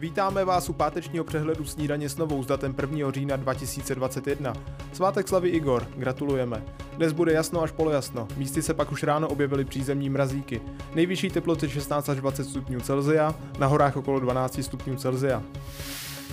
[0.00, 3.10] Vítáme vás u pátečního přehledu snídaně s novou s datem 1.
[3.10, 4.52] října 2021.
[4.92, 6.64] Svátek slavy Igor, gratulujeme.
[6.96, 10.60] Dnes bude jasno až polojasno, místy se pak už ráno objevily přízemní mrazíky.
[10.94, 15.42] Nejvyšší teploty 16 až 20 stupňů Celzia, na horách okolo 12 stupňů Celzia.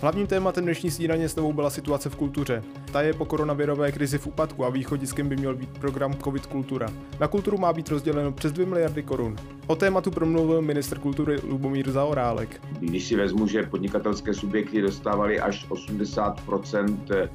[0.00, 2.62] Hlavním tématem dnešní snídaně s novou byla situace v kultuře.
[2.92, 6.88] Ta je po koronavirové krizi v úpadku a východiskem by měl být program COVID Kultura.
[7.20, 9.36] Na kulturu má být rozděleno přes 2 miliardy korun.
[9.66, 12.60] O tématu promluvil ministr kultury Lubomír Zaorálek.
[12.80, 16.42] Když si vezmu, že podnikatelské subjekty dostávaly až 80
[16.74, 17.28] eh,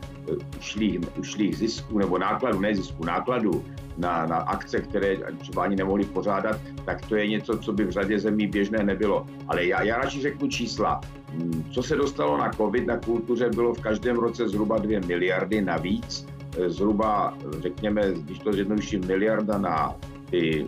[0.59, 3.65] ušlých, ušlých zisků nebo nákladů, ne zisků, nákladů
[3.97, 7.91] na, na akce, které třeba ani nemohli pořádat, tak to je něco, co by v
[7.91, 9.25] řadě zemí běžné nebylo.
[9.47, 11.01] Ale já, já radši řeknu čísla.
[11.29, 15.61] Hmm, co se dostalo na COVID, na kultuře bylo v každém roce zhruba 2 miliardy
[15.61, 19.95] navíc, eh, zhruba, řekněme, když to zjednoduším, miliarda na
[20.29, 20.65] ty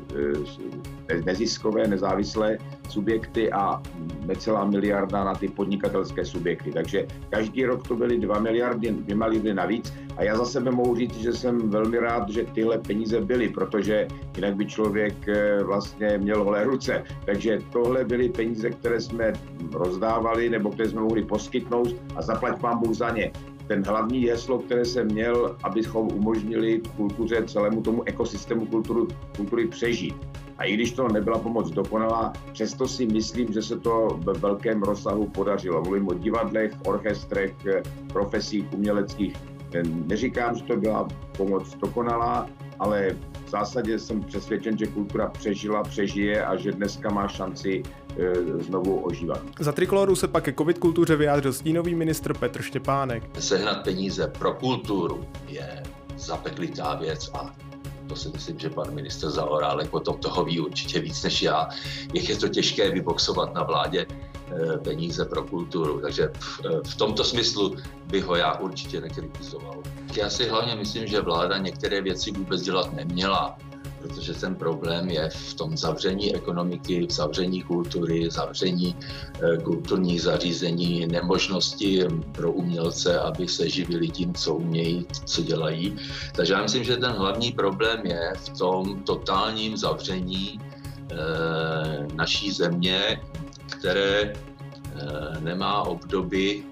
[1.10, 2.58] eh, neziskové, nezávislé
[2.92, 3.82] subjekty a
[4.26, 6.72] necelá miliarda na ty podnikatelské subjekty.
[6.72, 10.96] Takže každý rok to byly 2 miliardy, 2 miliardy navíc a já za sebe mohu
[10.96, 16.18] říct, že jsem velmi rád, že tyhle peníze byly, protože jinak by člověk eh, vlastně
[16.18, 17.04] měl holé ruce.
[17.26, 19.34] Takže tohle byly peníze, které jsme
[19.74, 23.32] rozdávali nebo které jsme mohli poskytnout a zaplať vám Bůh za ně
[23.68, 30.16] ten hlavní heslo, které jsem měl, abychom umožnili kultuře, celému tomu ekosystému kulturu, kultury přežít.
[30.58, 34.84] A i když to nebyla pomoc dokonalá, přesto si myslím, že se to ve velkém
[34.84, 35.82] rozsahu podařilo.
[35.82, 37.56] Mluvím o divadlech, orchestrech,
[38.14, 39.36] profesích uměleckých.
[39.84, 46.46] Neříkám, že to byla pomoc dokonalá, ale v zásadě jsem přesvědčen, že kultura přežila, přežije
[46.46, 47.84] a že dneska má šanci
[48.18, 49.42] e, znovu ožívat.
[49.60, 53.24] Za trikoloru se pak ke covid kultuře vyjádřil stínový ministr Petr Štěpánek.
[53.40, 55.84] Sehnat peníze pro kulturu je
[56.18, 57.56] zapeklitá věc a
[58.08, 61.70] to si myslím, že pan minister Zaorálek o tom toho ví určitě víc než já,
[62.14, 66.02] jak je to těžké vyboxovat na vládě eh, peníze pro kulturu.
[66.02, 66.32] Takže
[66.88, 67.76] v tomto smyslu
[68.08, 69.84] bych ho já určitě nekritizoval.
[70.18, 73.58] Já si hlavně myslím, že vláda některé věci vůbec dělat neměla
[74.08, 78.96] protože ten problém je v tom zavření ekonomiky, v zavření kultury, zavření
[79.42, 85.98] eh, kulturních zařízení, nemožnosti pro umělce, aby se živili tím, co umějí, co dělají.
[86.36, 90.60] Takže já myslím, že ten hlavní problém je v tom totálním zavření
[91.12, 91.16] eh,
[92.14, 93.22] naší země,
[93.80, 96.64] které eh, nemá obdoby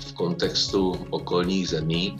[0.00, 2.18] v kontextu okolních zemí.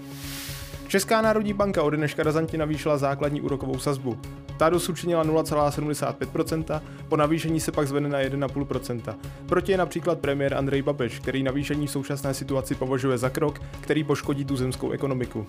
[0.95, 4.19] Česká národní banka od dneška razantně navýšila základní úrokovou sazbu.
[4.59, 9.15] Ta dosud učinila 0,75%, po navýšení se pak zvedne na 1,5%.
[9.47, 14.05] Proti je například premiér Andrej Babiš, který navýšení v současné situaci považuje za krok, který
[14.05, 15.47] poškodí tu zemskou ekonomiku.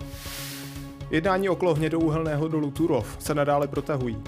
[1.10, 4.22] Jednání okolo hnědouhelného dolu Turov se nadále protahují.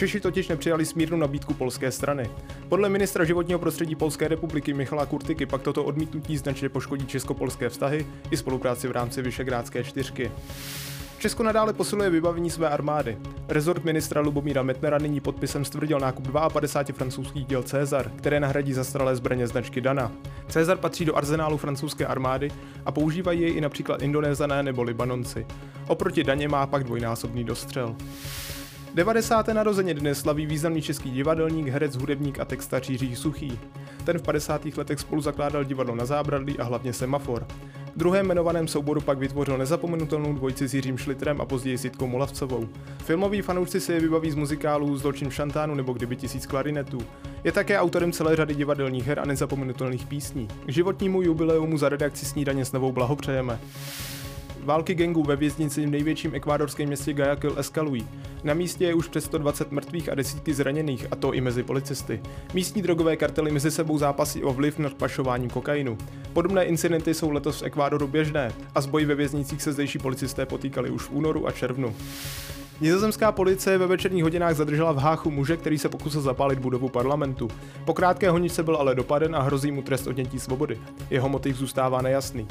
[0.00, 2.30] Češi totiž nepřijali smírnou nabídku polské strany.
[2.68, 8.06] Podle ministra životního prostředí Polské republiky Michala Kurtiky pak toto odmítnutí značně poškodí česko-polské vztahy
[8.30, 10.32] i spolupráci v rámci Vyšegrádské čtyřky.
[11.18, 13.18] Česko nadále posiluje vybavení své armády.
[13.48, 19.16] Rezort ministra Lubomíra Metnera nyní podpisem stvrdil nákup 52 francouzských děl Cezar, které nahradí zastaralé
[19.16, 20.12] zbraně značky Dana.
[20.48, 22.50] Cezar patří do arzenálu francouzské armády
[22.86, 25.46] a používají jej i například Indonézané nebo Libanonci.
[25.86, 27.96] Oproti Daně má pak dvojnásobný dostřel.
[28.94, 29.48] 90.
[29.48, 33.58] narozeniny slaví významný český divadelník, herec, hudebník a textař Jiří Suchý.
[34.04, 34.64] Ten v 50.
[34.76, 37.46] letech spolu zakládal divadlo na zábradlí a hlavně Semafor.
[37.94, 42.06] V druhém jmenovaném souboru pak vytvořil nezapomenutelnou dvojici s Jiřím Šlitrem a později s Jitkou
[42.06, 42.68] Molavcovou.
[43.04, 46.98] Filmoví fanoušci si je vybaví z muzikálů Zločin v šantánu nebo Kdyby tisíc klarinetů.
[47.44, 50.48] Je také autorem celé řady divadelních her a nezapomenutelných písní.
[50.66, 53.60] K životnímu jubileumu za redakci Snídaně s novou blahopřejeme.
[54.64, 58.08] Války gangů ve věznici v největším ekvádorském městě Guayaquil eskalují.
[58.44, 62.20] Na místě je už přes 120 mrtvých a desítky zraněných, a to i mezi policisty.
[62.54, 65.98] Místní drogové kartely mezi sebou zápasí o vliv nad pašováním kokainu.
[66.32, 70.46] Podobné incidenty jsou letos v Ekvádoru běžné a s boji ve věznicích se zdejší policisté
[70.46, 71.94] potýkali už v únoru a červnu.
[72.80, 77.48] Nizozemská policie ve večerních hodinách zadržela v Háchu muže, který se pokusil zapálit budovu parlamentu.
[77.84, 80.78] Po krátké honičce byl ale dopaden a hrozí mu trest odnětí svobody.
[81.10, 82.46] Jeho motiv zůstává nejasný.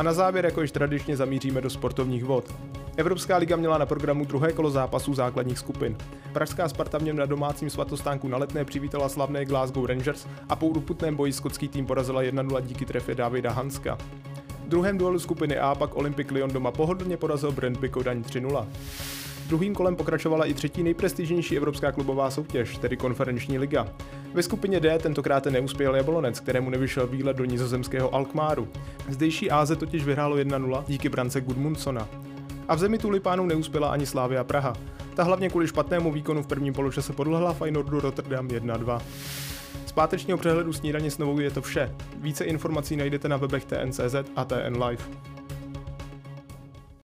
[0.00, 2.54] A na závěr, jako již tradičně, zamíříme do sportovních vod.
[2.96, 5.96] Evropská liga měla na programu druhé kolo zápasů základních skupin.
[6.32, 10.66] Pražská Sparta v něm na domácím svatostánku na letné přivítala slavné Glasgow Rangers a po
[10.66, 13.98] urputném boji skotský tým porazila 1-0 díky trefě Davida Hanska.
[14.64, 18.66] V druhém duelu skupiny A pak Olympic Lyon doma pohodlně porazil Brentby Kodaň 3-0.
[19.50, 23.88] Druhým kolem pokračovala i třetí nejprestižnější evropská klubová soutěž, tedy konferenční liga.
[24.34, 28.68] Ve skupině D tentokrát neuspěl Jablonec, kterému nevyšel výlet do nizozemského Alkmáru.
[29.08, 32.08] Zdejší AZ totiž vyhrálo 1-0 díky brance Gudmundsona.
[32.68, 34.72] A v zemi tulipánů neuspěla ani Slávia Praha.
[35.14, 39.00] Ta hlavně kvůli špatnému výkonu v prvním poločase podlehla Feyenoordu Rotterdam 1-2.
[39.86, 41.94] Z pátečního přehledu snídaně s novou je to vše.
[42.16, 45.04] Více informací najdete na webech TNCZ a TN Live.